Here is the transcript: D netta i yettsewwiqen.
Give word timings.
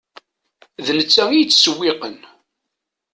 D 0.85 0.87
netta 0.97 1.23
i 1.31 1.37
yettsewwiqen. 1.39 2.17